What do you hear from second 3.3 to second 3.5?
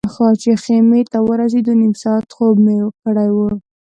و.